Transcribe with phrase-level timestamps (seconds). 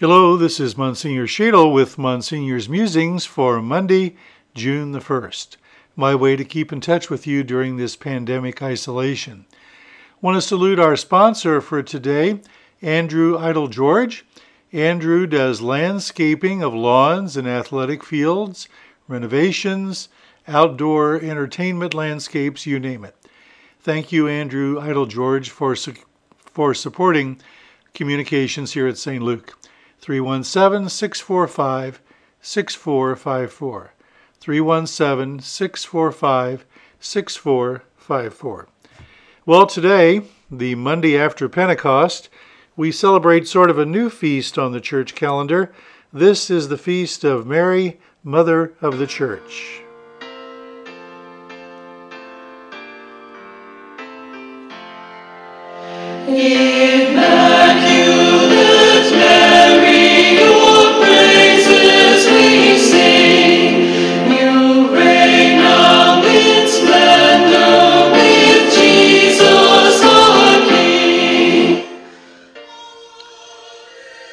[0.00, 4.14] Hello, this is Monsignor Schaedel with Monsignor's Musings for Monday,
[4.54, 5.56] June the 1st.
[5.96, 9.44] My way to keep in touch with you during this pandemic isolation.
[10.20, 12.38] Want to salute our sponsor for today,
[12.80, 14.24] Andrew Idle George.
[14.72, 18.68] Andrew does landscaping of lawns and athletic fields,
[19.08, 20.08] renovations,
[20.46, 23.16] outdoor entertainment landscapes, you name it.
[23.80, 25.94] Thank you, Andrew Idle George, for, su-
[26.36, 27.40] for supporting
[27.94, 29.24] communications here at St.
[29.24, 29.58] Luke.
[30.00, 32.00] 317 645
[32.40, 33.92] 6454.
[34.40, 36.64] 317 645
[37.00, 38.68] 6454.
[39.44, 42.28] Well, today, the Monday after Pentecost,
[42.76, 45.72] we celebrate sort of a new feast on the church calendar.
[46.12, 49.82] This is the feast of Mary, Mother of the Church.
[56.28, 56.67] Immaculate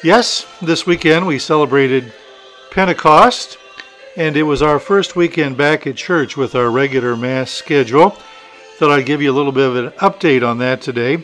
[0.05, 2.13] Yes, this weekend we celebrated
[2.69, 3.57] Pentecost,
[4.15, 8.11] and it was our first weekend back at church with our regular Mass schedule.
[8.77, 11.23] Thought I'd give you a little bit of an update on that today.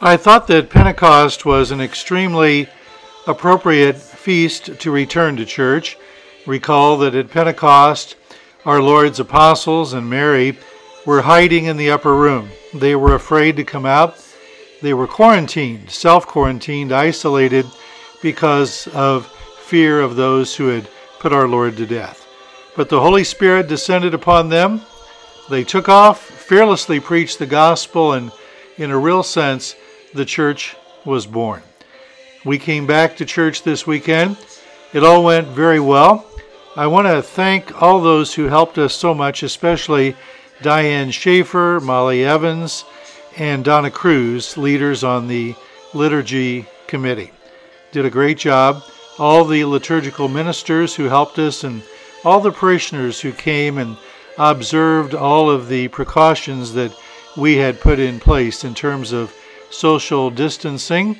[0.00, 2.66] I thought that Pentecost was an extremely
[3.26, 5.98] appropriate feast to return to church.
[6.46, 8.16] Recall that at Pentecost,
[8.64, 10.56] our Lord's apostles and Mary
[11.04, 12.48] were hiding in the upper room.
[12.72, 14.16] They were afraid to come out.
[14.82, 17.66] They were quarantined, self quarantined, isolated
[18.22, 22.26] because of fear of those who had put our Lord to death.
[22.76, 24.82] But the Holy Spirit descended upon them.
[25.50, 28.32] They took off, fearlessly preached the gospel, and
[28.76, 29.74] in a real sense,
[30.14, 31.62] the church was born.
[32.44, 34.38] We came back to church this weekend.
[34.92, 36.24] It all went very well.
[36.74, 40.16] I want to thank all those who helped us so much, especially
[40.62, 42.84] Diane Schaefer, Molly Evans,
[43.40, 45.54] and Donna Cruz, leaders on the
[45.94, 47.32] liturgy committee.
[47.90, 48.82] Did a great job.
[49.18, 51.82] All the liturgical ministers who helped us, and
[52.22, 53.96] all the parishioners who came and
[54.36, 56.94] observed all of the precautions that
[57.34, 59.34] we had put in place in terms of
[59.70, 61.18] social distancing,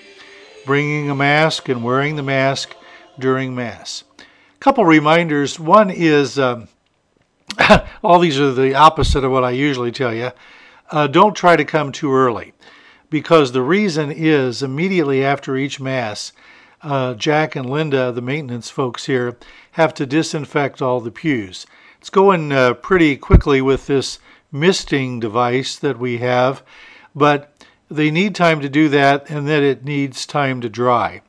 [0.66, 2.76] bringing a mask, and wearing the mask
[3.18, 4.04] during Mass.
[4.18, 5.58] A couple reminders.
[5.58, 6.68] One is um,
[8.04, 10.32] all these are the opposite of what I usually tell you.
[10.90, 12.52] Uh, don't try to come too early
[13.10, 16.32] because the reason is immediately after each Mass,
[16.82, 19.36] uh, Jack and Linda, the maintenance folks here,
[19.72, 21.64] have to disinfect all the pews.
[22.00, 24.18] It's going uh, pretty quickly with this
[24.50, 26.64] misting device that we have,
[27.14, 27.52] but
[27.88, 31.22] they need time to do that and then it needs time to dry.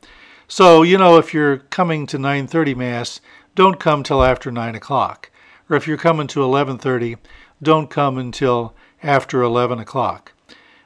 [0.47, 3.21] So, you know, if you're coming to 9:30 mass,
[3.53, 5.29] don't come till after 9 o'clock.
[5.69, 7.17] Or if you're coming to 11:30,
[7.61, 10.33] don't come until after 11 o'clock,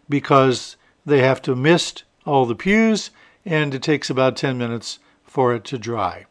[0.07, 3.11] because they have to mist all the pews
[3.45, 6.25] and it takes about 10 minutes for it to dry.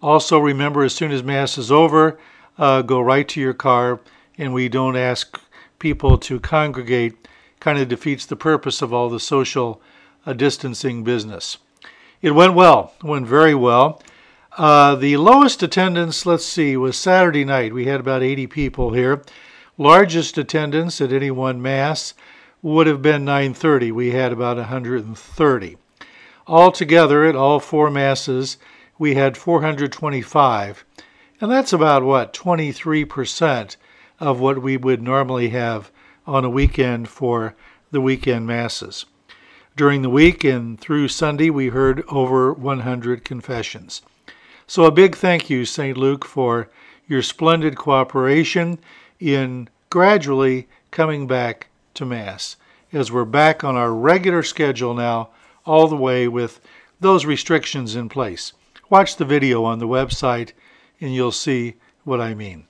[0.00, 2.18] Also, remember as soon as mass is over,
[2.58, 4.00] uh, go right to your car,
[4.38, 5.38] and we don't ask
[5.78, 7.28] people to congregate
[7.60, 9.80] kind of defeats the purpose of all the social
[10.26, 11.58] uh, distancing business.
[12.20, 14.02] It went well, went very well.
[14.58, 17.72] Uh, the lowest attendance, let's see, was Saturday night.
[17.72, 19.22] We had about 80 people here.
[19.78, 22.12] Largest attendance at any one mass
[22.60, 23.90] would have been 9:30.
[23.90, 25.76] We had about 130.
[26.46, 28.58] Altogether, at all four masses,
[28.98, 30.84] we had 425,
[31.40, 33.76] and that's about what 23%
[34.20, 35.90] of what we would normally have
[36.26, 37.54] on a weekend for
[37.90, 39.06] the weekend masses.
[39.74, 44.02] During the week and through Sunday, we heard over 100 confessions.
[44.66, 45.96] So, a big thank you, St.
[45.96, 46.68] Luke, for
[47.08, 48.78] your splendid cooperation
[49.22, 52.56] in gradually coming back to Mass
[52.92, 55.30] as we're back on our regular schedule now,
[55.64, 56.60] all the way with
[57.00, 58.52] those restrictions in place.
[58.90, 60.52] Watch the video on the website
[61.00, 61.74] and you'll see
[62.04, 62.66] what I mean.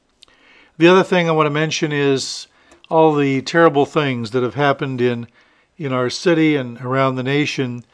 [0.79, 2.47] The other thing I want to mention is
[2.91, 5.27] all the terrible things that have happened in
[5.79, 7.85] in our city and around the nation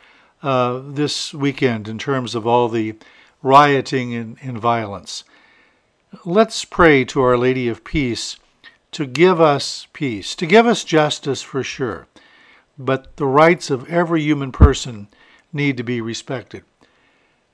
[0.43, 2.95] uh, this weekend in terms of all the
[3.43, 5.25] rioting and, and violence.
[6.25, 8.37] Let's pray to Our Lady of Peace
[8.93, 12.07] to give us peace, to give us justice for sure,
[12.79, 15.09] but the rights of every human person
[15.53, 16.65] need to be respected.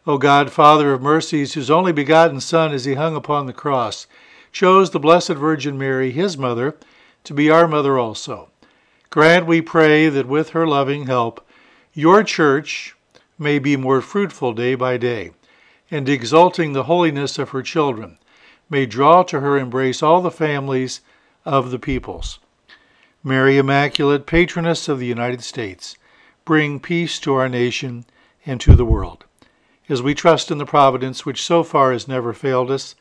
[0.06, 4.06] O God, Father of mercies, whose only begotten Son, as he hung upon the cross,
[4.52, 6.76] chose the Blessed Virgin Mary, his mother,
[7.24, 8.50] to be our mother also.
[9.08, 11.46] Grant, we pray, that with her loving help,
[11.94, 12.94] your church
[13.38, 15.30] may be more fruitful day by day,
[15.90, 18.18] and exalting the holiness of her children,
[18.68, 21.00] may draw to her embrace all the families
[21.44, 22.38] of the peoples.
[23.22, 25.96] Mary Immaculate, patroness of the United States,
[26.44, 28.04] bring peace to our nation
[28.44, 29.24] and to the world.
[29.88, 32.94] As we trust in the providence which so far has never failed us,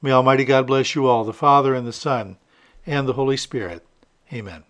[0.00, 2.36] may Almighty God bless you all, the Father and the Son
[2.86, 3.84] and the Holy Spirit.
[4.32, 4.64] Amen.